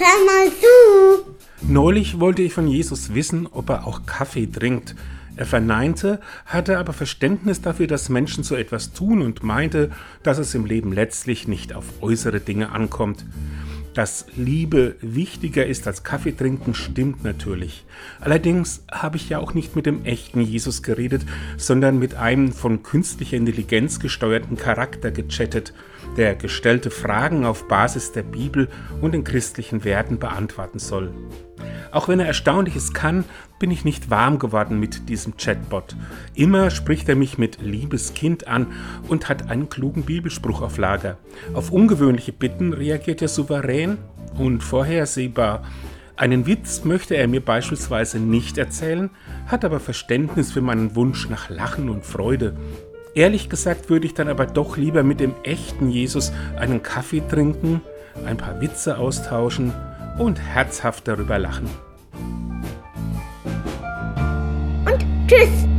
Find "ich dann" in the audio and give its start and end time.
54.06-54.28